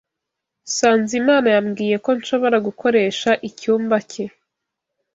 Sanzimana 0.77 1.47
yambwiye 1.55 1.95
ko 2.05 2.09
nshobora 2.19 2.57
gukoresha 2.67 3.29
icyumba 3.49 3.97
cye. 4.11 4.25